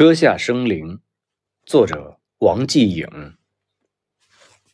[0.00, 1.00] 车下生灵，
[1.66, 3.06] 作者王继颖。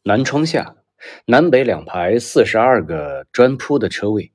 [0.04, 0.76] 南窗下，
[1.24, 4.30] 南北两排四十二个砖铺的车位，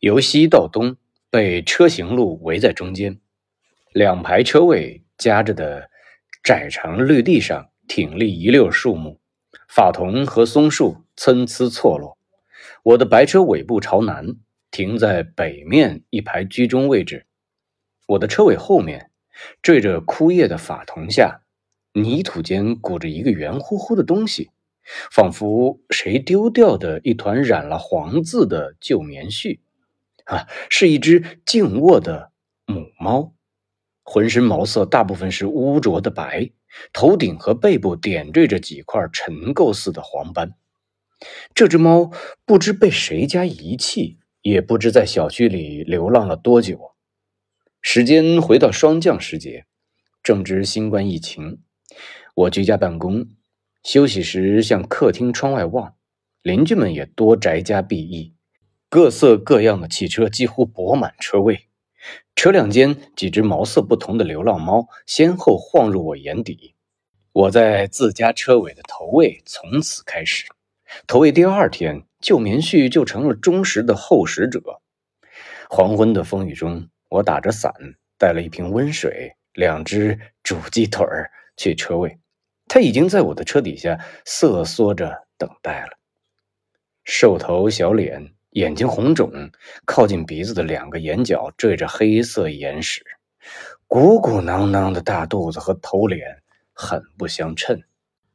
[0.00, 0.98] 由西到东
[1.30, 3.18] 被车行路围在中间。
[3.94, 5.88] 两排车位夹着的
[6.42, 9.18] 窄长绿地上挺立一溜树木，
[9.66, 12.18] 法桐和松树参差错落。
[12.82, 14.36] 我的白车尾部朝南，
[14.70, 17.24] 停在北面一排居中位置。
[18.08, 19.10] 我的车尾后面。
[19.62, 21.42] 缀着枯叶的法桐下，
[21.92, 24.50] 泥土间鼓着一个圆乎乎的东西，
[25.10, 29.60] 仿佛谁丢掉的一团染了黄渍的旧棉絮。
[30.24, 32.32] 啊，是一只静卧的
[32.66, 33.32] 母猫，
[34.02, 36.50] 浑身毛色大部分是污浊的白，
[36.92, 40.52] 头顶和背部点缀着几块尘垢似的黄斑。
[41.54, 42.10] 这只猫
[42.44, 46.92] 不知被谁家遗弃，也不知在小区里流浪了多久。
[47.80, 49.64] 时间回到霜降时节，
[50.22, 51.60] 正值新冠疫情，
[52.34, 53.28] 我居家办公，
[53.84, 55.94] 休息时向客厅窗外望，
[56.42, 58.34] 邻居们也多宅家避疫，
[58.88, 61.68] 各色各样的汽车几乎泊满车位，
[62.34, 66.74] 车辆间几只毛色不同的流浪猫先后晃入我眼底，
[67.32, 70.46] 我在自家车尾的头位从此开始，
[71.06, 74.82] 头位第二天，旧棉絮就成了忠实的候食者，
[75.70, 76.88] 黄昏的风雨中。
[77.08, 77.72] 我打着伞，
[78.18, 82.18] 带了一瓶温水，两只煮鸡腿儿去车位。
[82.66, 85.98] 他已经在我的车底下瑟缩着等待了。
[87.04, 89.32] 瘦头小脸，眼睛红肿，
[89.86, 93.02] 靠近鼻子的两个眼角缀着黑色眼屎，
[93.86, 96.42] 鼓鼓囊囊的大肚子和头脸
[96.74, 97.82] 很不相称，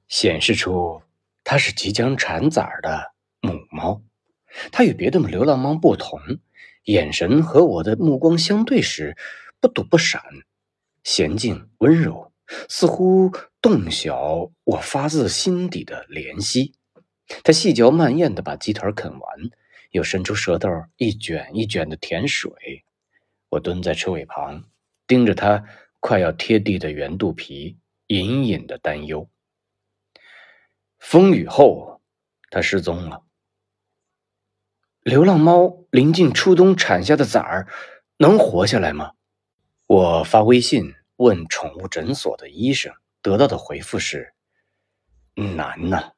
[0.08, 1.00] 显示出
[1.44, 4.02] 它是即将产崽的母猫。
[4.72, 6.20] 它与别的流浪猫不同。
[6.86, 9.16] 眼神和我的目光相对时，
[9.60, 10.22] 不躲不闪，
[11.04, 12.32] 娴静温柔，
[12.68, 13.32] 似乎
[13.62, 16.74] 洞晓我发自心底的怜惜。
[17.44, 19.22] 他细嚼慢咽地把鸡腿啃完，
[19.92, 22.52] 又伸出舌头一卷一卷的舔水。
[23.50, 24.66] 我蹲在车尾旁，
[25.08, 25.64] 盯着他
[26.02, 29.30] 快要贴地的圆肚皮，隐隐的担忧。
[31.00, 32.02] 风雨后，
[32.50, 33.24] 他失踪了。
[35.04, 37.68] 流浪猫临近初冬产下的崽儿，
[38.18, 39.12] 能活下来吗？
[39.86, 44.34] 我发微信问宠物诊所的医生，得到的回复是：
[45.36, 46.14] 难呐。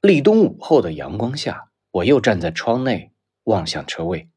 [0.00, 3.12] 立冬午后的阳光下，我又站在窗内
[3.44, 4.30] 望向车位。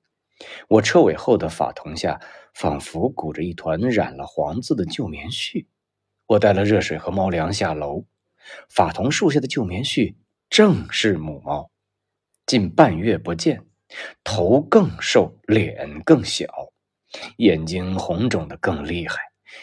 [0.67, 2.19] 我车尾后的法桐下，
[2.53, 5.67] 仿佛鼓着一团染了黄渍的旧棉絮。
[6.28, 8.03] 我带了热水和猫粮下楼。
[8.69, 10.16] 法桐树下的旧棉絮
[10.50, 11.72] 正是母猫。
[12.53, 13.65] 近半月不见，
[14.23, 16.45] 头更瘦，脸更小，
[17.37, 19.17] 眼睛红肿的更厉害，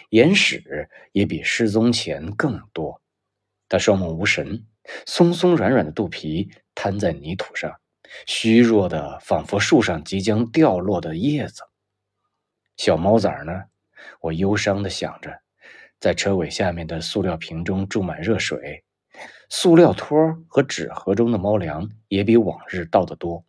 [0.08, 3.00] 眼屎也比失踪前更多。
[3.68, 4.66] 他双目无神，
[5.06, 7.78] 松松软软的肚皮瘫在泥土上，
[8.26, 11.62] 虚弱的仿佛树上即将掉落的叶子。
[12.76, 13.52] 小猫崽呢？
[14.20, 15.30] 我忧伤的想着，
[16.00, 18.82] 在车尾下面的塑料瓶中注满热水。
[19.53, 20.16] 塑料托
[20.47, 23.44] 和纸盒中的猫粮也比往日倒得多。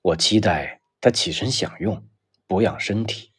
[0.00, 2.08] 我期待它起身享用，
[2.46, 3.32] 补养身体，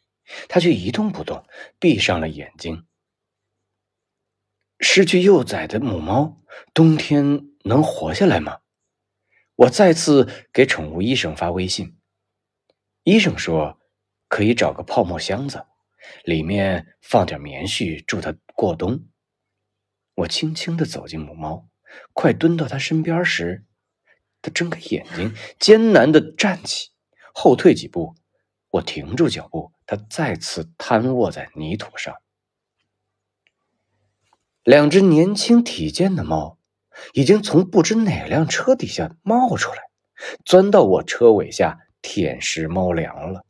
[0.50, 1.46] 它却一动不动，
[1.80, 2.86] 闭上了眼睛。
[4.82, 6.44] 失去幼崽的母猫，
[6.74, 8.60] 冬天能活下来吗？
[9.56, 11.98] 我再次给宠物医生发微信，
[13.04, 13.80] 医生说
[14.28, 15.66] 可以找个泡沫箱子，
[16.26, 19.08] 里面放点棉絮，助它过冬。
[20.16, 21.68] 我轻轻地走进母猫，
[22.14, 23.64] 快蹲到它身边时，
[24.42, 26.90] 它睁开眼睛，艰难地站起，
[27.34, 28.16] 后退几步。
[28.70, 32.16] 我停住脚步，它再次瘫卧在泥土上。
[34.64, 36.58] 两只年轻体健的猫
[37.14, 39.82] 已经从不知哪辆车底下冒出来，
[40.46, 43.46] 钻到我车尾下舔食猫粮了。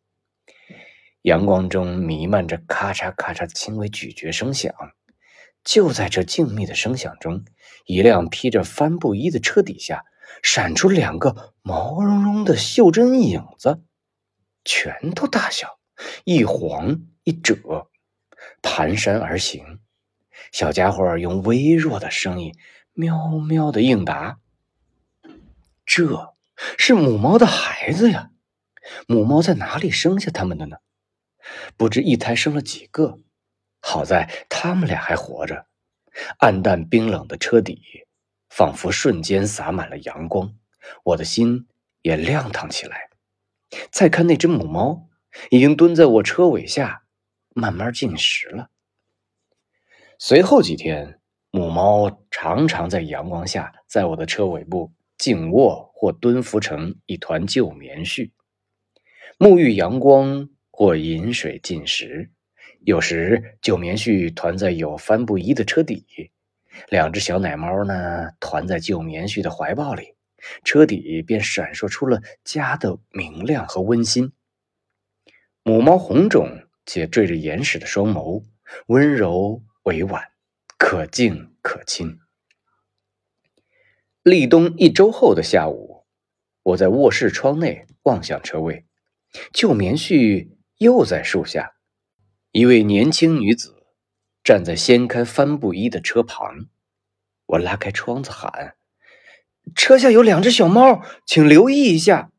[1.24, 4.74] 阳光中弥漫着咔嚓咔嚓的轻微咀嚼声响。
[5.64, 7.46] 就在这静谧的声响中，
[7.86, 10.06] 一辆披着帆布衣的车底下
[10.42, 13.82] 闪出两个毛茸茸的袖珍影子，
[14.66, 15.80] 拳头大小，
[16.24, 17.90] 一晃一折，
[18.62, 19.80] 蹒跚而行。
[20.52, 22.56] 小家伙用微弱的声音
[22.94, 24.40] 喵喵的应答
[25.86, 26.34] ：“这
[26.78, 28.32] 是母猫的孩子呀！
[29.08, 30.78] 母猫在哪里生下他们的呢？
[31.78, 33.20] 不知一胎生了几个。”
[33.82, 35.66] 好在他们俩还活着，
[36.38, 37.82] 暗淡冰冷的车底，
[38.50, 40.56] 仿佛瞬间洒满了阳光，
[41.04, 41.68] 我的心
[42.02, 43.10] 也亮堂起来。
[43.90, 45.10] 再看那只母猫，
[45.50, 47.04] 已经蹲在我车尾下，
[47.54, 48.70] 慢慢进食了。
[50.20, 51.20] 随后几天，
[51.50, 58.32] 母猫常常在阳光下，在我的车尾部静卧或蹲伏成一团旧棉絮，
[59.40, 62.32] 沐浴阳光或饮水进食。
[62.84, 66.06] 有时旧棉絮团在有帆布衣的车底，
[66.90, 70.16] 两只小奶猫呢团在旧棉絮的怀抱里，
[70.64, 74.32] 车底便闪烁出了家的明亮和温馨。
[75.64, 78.44] 母猫红肿且缀着眼屎的双眸，
[78.88, 79.64] 温柔。
[79.86, 80.30] 委婉，
[80.78, 82.20] 可敬可亲。
[84.22, 86.06] 立冬一周后的下午，
[86.62, 88.86] 我在卧室窗内望向车位，
[89.52, 91.74] 旧棉絮又在树下。
[92.54, 93.76] 一位年轻女子
[94.44, 96.66] 站在掀开帆布衣的车旁。
[97.46, 98.76] 我拉开窗子喊
[99.74, 102.30] ：“车下有两只小猫，请留意一下。”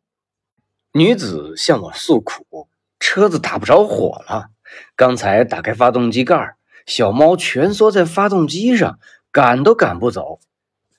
[0.93, 2.69] 女子向我诉苦
[3.01, 4.51] ：“车子打不着火了，
[4.95, 8.99] 刚才打开发动机盖。”小猫蜷缩在发动机上，
[9.31, 10.41] 赶都赶不走。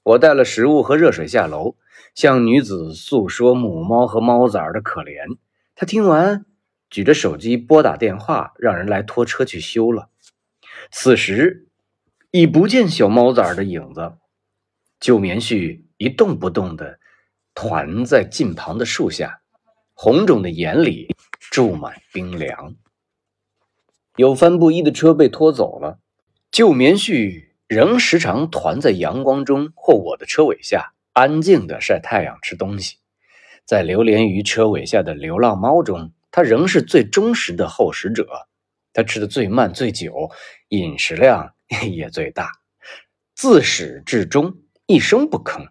[0.01, 1.75] 我带了食物和热水下楼，
[2.15, 5.37] 向女子诉说母猫和猫崽的可怜。
[5.75, 6.45] 她听完，
[6.93, 10.09] 举着手机拨打电话，让人来拖车去修了。
[10.91, 11.65] 此时
[12.29, 14.13] 已不见小猫崽的影子，
[14.99, 16.99] 旧棉絮一动不动地
[17.55, 19.41] 团在近旁的树下，
[19.95, 22.75] 红肿的眼里注满冰凉。
[24.15, 25.97] 有帆布衣的车被拖走了，
[26.51, 32.97] 旧棉絮仍时常团在阳光中或我的车尾下，安静的晒太阳、吃东西。
[33.65, 38.27] 在流连于车尾下的流浪猫中，它仍是最忠实的后食者。
[38.91, 40.31] 它吃的最慢、最久，
[40.69, 41.53] 饮食量
[41.91, 42.49] 也最大，
[43.35, 44.57] 自始至终
[44.87, 45.69] 一声不吭。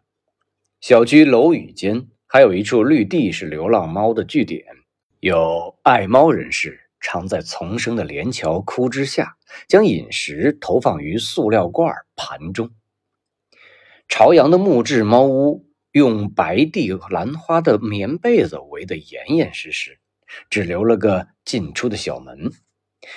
[0.81, 4.65] 小区楼宇间还有一处绿地，是流浪猫的据点，
[5.19, 6.79] 有爱猫人士。
[7.05, 9.37] 常在丛生的连桥枯枝下，
[9.67, 12.71] 将饮食投放于塑料罐盘中。
[14.07, 19.99] 朝阳的木质猫屋用白地兰花的棉被子围得严严实实，
[20.51, 22.51] 只留了个进出的小门。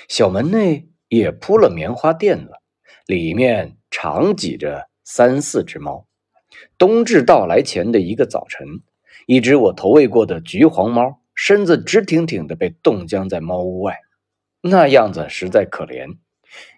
[0.07, 2.51] 小门内也铺了棉花垫子，
[3.06, 6.07] 里面常挤着三四只猫。
[6.77, 8.67] 冬至到来前的一个早晨，
[9.25, 11.21] 一只我投喂过的橘黄猫。
[11.38, 14.00] 身子直挺挺的被冻僵在猫屋外，
[14.62, 16.17] 那样子实在可怜。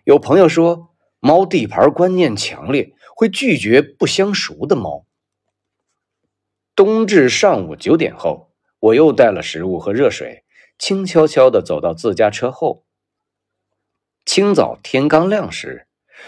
[0.03, 5.05] 有朋友说，猫地盘观念强烈，会拒绝不相熟的猫。
[6.75, 10.43] 冬至上午九点后，我又带了食物和热水，
[10.77, 12.83] 轻悄悄地走到自家车后。
[14.25, 15.87] 清早天刚亮时，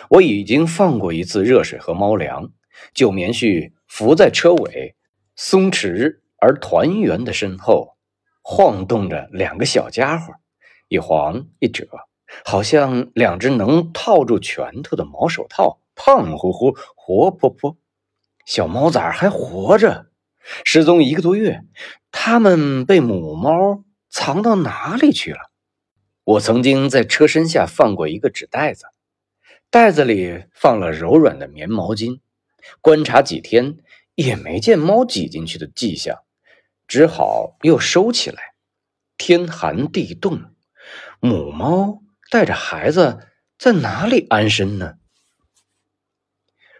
[0.09, 2.51] 我已经放过一次热水和猫粮，
[2.93, 4.95] 旧棉絮伏在车尾，
[5.35, 7.95] 松弛而团圆的身后。
[8.41, 10.33] 晃动着两个小家伙，
[10.87, 11.87] 一黄一赭，
[12.43, 17.77] 好像两只能套住拳头的毛手套，胖乎乎，活泼泼。
[18.45, 20.08] 小猫崽还活着，
[20.63, 21.63] 失踪一个多月，
[22.11, 25.51] 它们被母猫藏到哪里去了？
[26.23, 28.85] 我曾经在车身下放过一个纸袋子，
[29.69, 32.19] 袋子里放了柔软的棉毛巾，
[32.81, 33.77] 观察几天
[34.15, 36.17] 也没见猫挤进去的迹象。
[36.87, 38.55] 只好又收起来。
[39.15, 40.41] 天寒地冻，
[41.19, 42.01] 母猫
[42.31, 43.27] 带着孩子
[43.59, 44.95] 在哪里安身呢？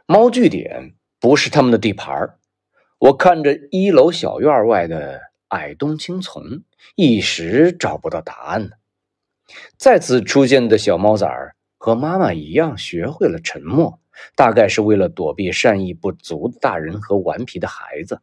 [0.07, 2.38] 猫据点不是他们的地盘儿
[3.00, 6.44] 我看着一楼小院外的矮冬青丛，
[6.96, 8.72] 一时找不到答案呢。
[9.77, 14.01] 再次出现的小猫崽儿和妈妈一样，学会了沉默，
[14.36, 18.22] 大概是为了躲避善意不足的大人和顽皮的孩子。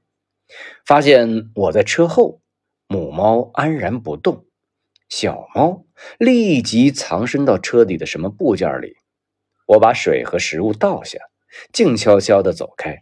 [0.85, 2.43] 发现我在车后，
[2.87, 4.45] 母猫安然不动，
[5.09, 5.87] 小猫
[6.19, 8.99] 立即藏身到车底的什么部件里。
[9.67, 11.19] 我把水和食物倒下，
[11.73, 13.01] 静悄悄地走开，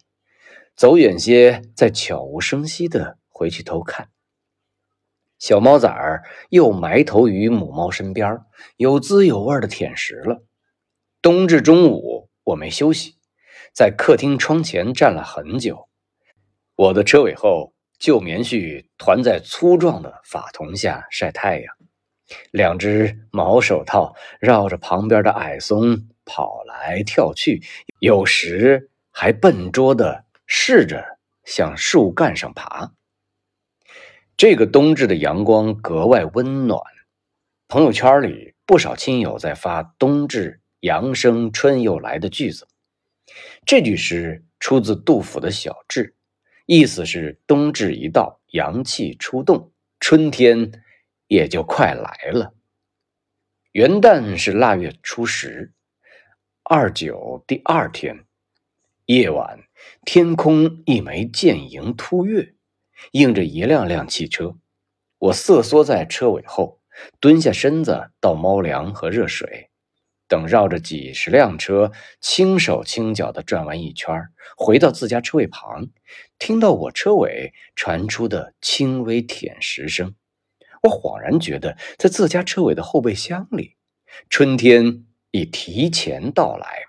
[0.76, 4.08] 走远些，再悄无声息地回去偷看。
[5.38, 8.40] 小猫崽儿又埋头于母猫身边，
[8.76, 10.42] 有滋有味地舔食了。
[11.22, 13.16] 冬至中午，我没休息，
[13.72, 15.88] 在客厅窗前站了很久。
[16.74, 21.76] 我的车尾后，旧棉絮团在粗壮的法桐下晒太阳，
[22.50, 27.62] 两只毛手套绕着旁边的矮松跑来跳去，
[28.00, 32.92] 有时还笨拙的试着向树干上爬。
[34.36, 36.80] 这个冬至的阳光格外温暖，
[37.68, 42.66] 朋友圈里不少亲友在发“冬至阳生春又来”的句子。
[43.64, 46.14] 这句诗出自杜甫的小志。
[46.66, 49.70] 意思是冬至一到，阳气出动，
[50.00, 50.82] 春天
[51.26, 52.54] 也就快来了。
[53.72, 55.74] 元旦是腊月初十，
[56.62, 58.24] 二九第二天
[59.06, 59.64] 夜晚，
[60.06, 62.54] 天空一枚剑影突跃，
[63.12, 64.56] 映着一辆辆汽车。
[65.18, 66.80] 我瑟缩在车尾后，
[67.20, 69.68] 蹲下身子倒猫粮和热水。
[70.26, 75.88] 等绕着几十辆车，轻手轻脚地转完一圈，回到自家车位旁，
[76.38, 80.14] 听到我车尾传出的轻微舔食声，
[80.82, 83.76] 我恍然觉得，在自家车尾的后备箱里，
[84.30, 86.84] 春天已提前到来。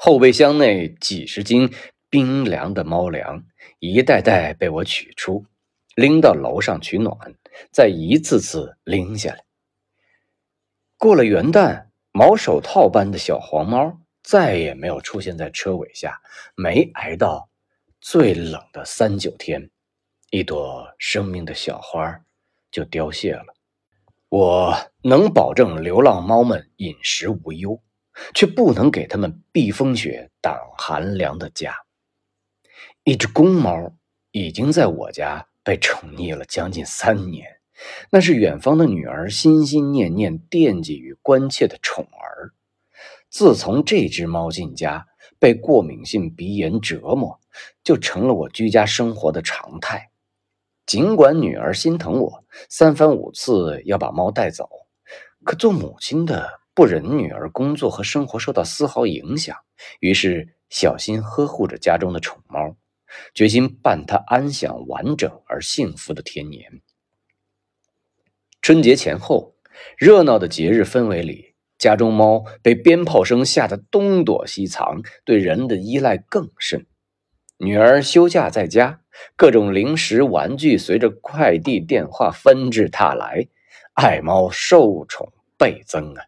[0.00, 1.74] 后备箱内几十斤
[2.08, 3.44] 冰凉的猫粮，
[3.80, 5.44] 一袋袋被我取出，
[5.96, 7.34] 拎到楼上取暖，
[7.72, 9.44] 再一次次拎下来。
[10.96, 16.20] 过了元旦，毛手套般的小黄猫再也没有出现在车尾下。
[16.54, 17.50] 没挨到
[18.00, 19.68] 最冷的三九天，
[20.30, 22.20] 一朵生命的小花
[22.70, 23.46] 就凋谢了。
[24.28, 27.82] 我能保证流浪猫们饮食无忧，
[28.34, 31.74] 却不能给它们避风雪、挡寒凉的家。
[33.04, 33.94] 一只公猫
[34.32, 37.46] 已经在我家被宠溺了将近三年。
[38.10, 42.52] 那是远方的女儿心心念念惦记与关切的宠儿。
[43.30, 45.06] 自从这只猫进家，
[45.38, 47.40] 被过敏性鼻炎折磨，
[47.84, 50.10] 就成了我居家生活的常态。
[50.86, 54.68] 尽管女儿心疼我，三番五次要把猫带走，
[55.44, 59.56] 可做母亲的不忍女儿工作和生活受到丝毫影响，
[59.98, 62.76] 于是小心呵护着家中的宠猫，
[63.34, 66.80] 决心伴它安享完整而幸福的天年。
[68.62, 69.56] 春节前后，
[69.96, 76.86] 热闹的节日氛围里，家中猫被鞭炮声吓得东躲西藏，对人的依赖更甚。
[77.56, 79.00] 女儿休假在家，
[79.34, 83.48] 各种零食玩具随着快递电话纷至沓来，
[83.94, 86.22] 爱猫受宠倍增啊！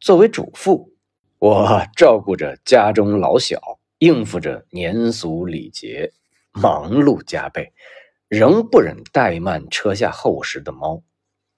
[0.00, 0.94] 作为主妇，
[1.38, 3.60] 我照顾着家中老小，
[3.98, 6.14] 应付着年俗礼节，
[6.52, 7.74] 忙碌加倍，
[8.26, 11.02] 仍不忍怠慢车下厚实的猫。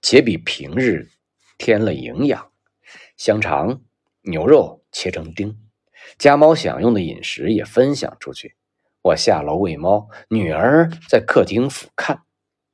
[0.01, 1.07] 且比平日
[1.57, 2.51] 添了营养，
[3.15, 3.81] 香肠、
[4.23, 5.57] 牛肉切成丁，
[6.17, 8.57] 家猫享用的饮食也分享出去。
[9.03, 12.19] 我下楼喂猫，女儿在客厅俯瞰，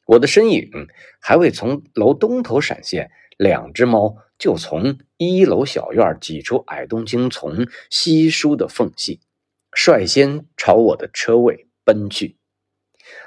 [0.08, 0.88] 我的身影
[1.20, 9.20] 还未从楼东头闪现，两只猫就从一楼小院挤出矮冬青丛稀疏的缝隙，
[9.74, 12.38] 率先朝我的车位奔去。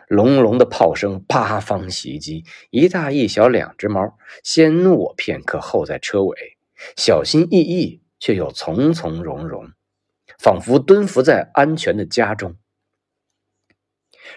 [0.08, 6.56] 隆隆的炮声八方袭击，一大一小两只猫先我片刻，后在车尾，
[6.96, 9.70] 小心翼翼却又从从容容，
[10.38, 12.56] 仿佛蹲伏在安全的家中。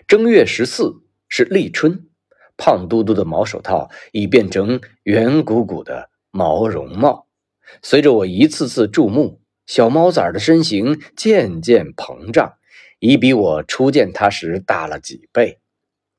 [0.08, 2.10] 正月十四是立春，
[2.58, 7.28] 胖嘟嘟的毛手套已变成圆鼓鼓的毛绒帽。
[7.82, 12.58] 随着我一次次注目，小猫崽的身形渐渐膨胀，
[13.00, 15.62] 已比我初见它时大了几倍。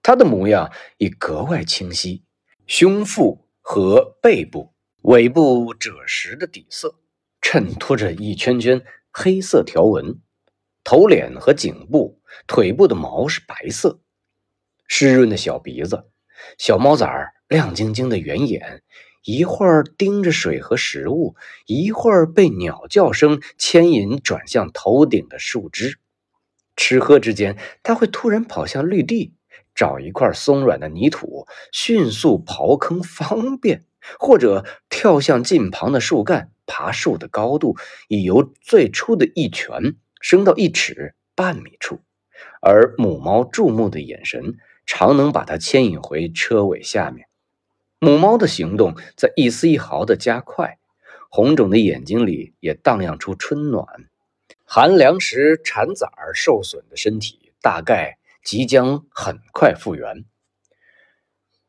[0.03, 2.25] 它的模样已格外清晰，
[2.67, 6.95] 胸腹和背部、尾部赭石的底色
[7.43, 8.83] 衬托着一圈圈
[9.13, 10.19] 黑色条纹，
[10.83, 14.01] 头脸和颈部、腿部的毛是白色，
[14.89, 16.07] 湿润的小鼻子，
[16.57, 18.83] 小猫崽儿亮晶晶的圆眼，
[19.27, 21.35] 一会儿盯着水和食物，
[21.67, 25.99] 一会儿被鸟叫声牵引转向头顶的树枝，
[26.77, 29.35] 吃喝之间，它会突然跑向绿地。
[29.75, 33.81] 找一块松软的泥土，迅速刨坑方便；
[34.19, 37.77] 或者跳向近旁的树干，爬树的高度
[38.09, 41.99] 已由最初的一拳升到一尺半米处，
[42.63, 44.55] 而母猫注目的眼神
[44.87, 47.26] 常能把它牵引回车尾下面。
[47.99, 50.79] 母猫的行动在一丝一毫的加快，
[51.31, 53.87] 红肿的眼睛里也荡漾出春暖。
[54.65, 58.19] 寒凉时产崽儿受损的身体，大概。
[58.47, 60.25] 即将很快复原。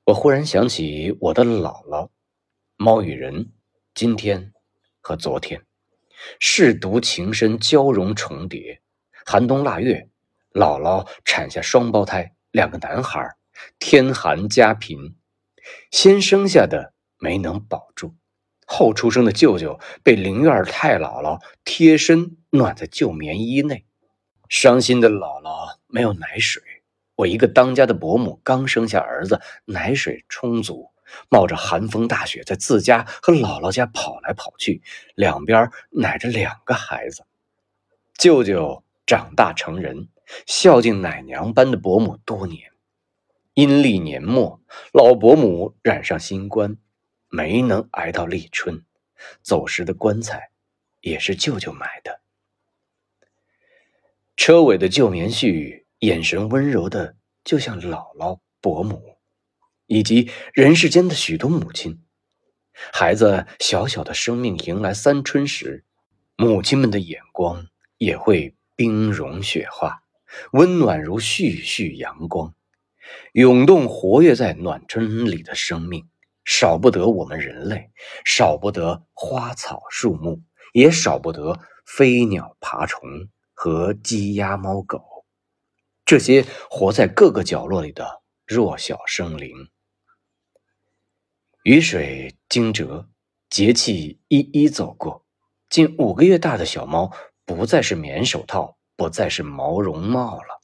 [0.04, 2.10] 我忽然想起我的姥姥，
[2.76, 3.50] 猫与人，
[3.96, 4.54] 今天
[5.02, 5.64] 和昨天，
[6.40, 8.80] 舐犊情深交融重叠。
[9.26, 10.08] 寒冬腊月，
[10.54, 13.36] 姥姥产下双胞胎，两个男孩。
[13.80, 15.16] 天寒家贫，
[15.92, 18.16] 先生下的没能保住，
[18.66, 23.86] 后出生的舅舅被灵院太姥姥贴身暖在旧棉衣内。
[24.50, 26.64] 伤心的姥姥没有奶水。
[27.16, 30.92] 我一个当家的伯母刚生下儿子，奶水充足，
[31.30, 34.82] 冒着寒风大雪，在自家和姥姥家跑来跑去，
[35.16, 37.26] 两边奶着两个孩子。
[38.18, 40.10] 舅舅长大成人，
[40.46, 42.72] 孝敬奶娘般的伯母多年。
[43.58, 44.62] 阴历年末，
[44.94, 46.78] 老伯母染上新冠，
[47.28, 48.86] 没能挨到立春，
[49.42, 50.52] 走时的棺材
[51.02, 52.22] 也是舅舅买的。
[54.36, 59.18] 车尾的旧棉絮，眼神温柔的，就像姥姥、伯母，
[59.88, 62.04] 以及人世间的许多母亲。
[62.94, 65.84] 孩子小小的生命迎来三春时，
[66.36, 67.66] 母亲们的眼光
[67.98, 70.04] 也会冰融雪化，
[70.52, 72.54] 温暖如煦煦阳光，
[73.34, 76.08] 涌动活跃在暖春里的生命，
[76.46, 77.92] 少不得我们人类，
[78.26, 80.42] 少不得花草树木，
[80.74, 83.02] 也少不得飞鸟爬虫。
[83.60, 85.26] 和鸡鸭猫狗，
[86.06, 89.72] 这些活在各个角落里的弱小生灵。
[91.64, 93.08] 雨水惊蛰，
[93.50, 95.26] 节气一一走过，
[95.72, 97.12] 近五个月大的小猫
[97.46, 100.62] 不再是棉手套，不再是毛绒帽了，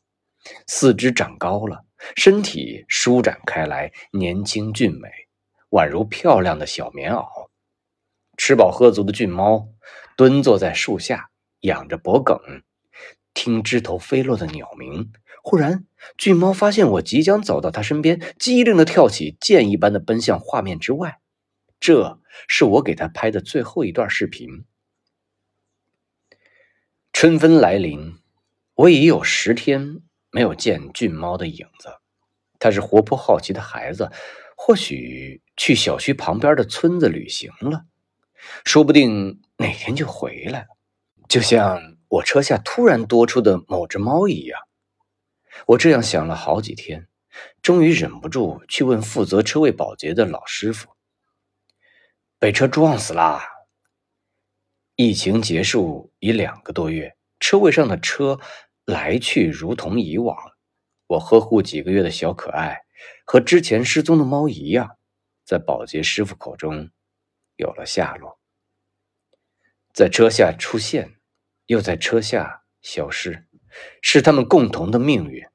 [0.68, 1.86] 四肢长高了，
[2.16, 5.10] 身体舒展开来，年轻俊美，
[5.72, 7.50] 宛如漂亮的小棉袄。
[8.38, 9.70] 吃饱喝足的俊猫
[10.18, 11.30] 蹲坐在树下，
[11.62, 12.38] 仰着脖梗。
[13.34, 15.12] 听枝头飞落的鸟鸣，
[15.44, 15.86] 忽然，
[16.18, 21.20] 俊猫发现我即将走到它身边，机灵的跳起，箭一般的奔向画面之外。
[21.80, 24.66] 这是我给它拍的最后一段视频。
[27.12, 28.18] 春分来临，
[28.76, 30.02] 我已有十天
[30.34, 31.88] 没有见俊猫的影子。
[32.60, 34.12] 它是活泼好奇的孩子，
[34.58, 37.86] 或许去小区旁边的村子旅行了，
[38.66, 40.68] 说不定哪天就回来了。
[41.30, 41.94] 就像……
[42.14, 44.62] 我车下突然多出的某只猫一样，
[45.66, 47.08] 我这样想了好几天，
[47.64, 50.92] 终于忍不住去问负责车位保洁的老师傅
[52.38, 53.50] ：“被车撞死啦！”
[54.96, 58.40] 疫情结束已两个多月，车位上的车
[58.86, 60.38] 来去如同以往。
[61.08, 62.84] 我呵护几个月的小可爱，
[63.26, 64.98] 和之前失踪的猫一样，
[65.46, 66.90] 在保洁师傅口中
[67.56, 68.40] 有了下落，
[69.94, 71.16] 在车下出现。
[71.68, 73.48] 又在车下消失，
[74.02, 75.46] 是他们共同的命运。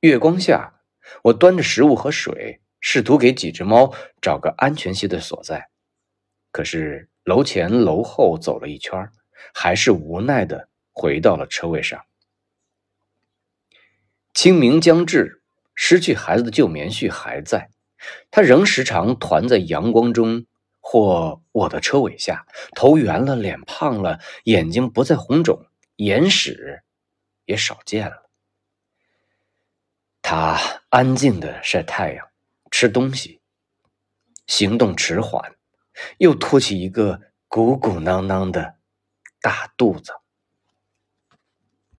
[0.00, 0.80] 月光下，
[1.24, 5.68] 我端着食物和水，试图给几只猫找个安全些的所在。
[6.50, 9.10] 可是楼前楼后走了一圈，
[9.52, 12.04] 还是无奈的回到了车位上。
[14.34, 15.42] 清明将至，
[15.74, 17.70] 失去孩子的旧棉絮还在，
[18.30, 20.46] 他仍时常团在阳光中。
[20.84, 26.82] 或我的车尾下，头圆了，脸胖了，眼睛不再红肿，眼屎
[27.44, 28.28] 也少见了。
[30.20, 32.26] 他安静的晒太阳，
[32.68, 33.40] 吃东西，
[34.48, 35.54] 行动迟缓，
[36.18, 38.74] 又托起一个鼓鼓囊囊的
[39.40, 40.12] 大肚子。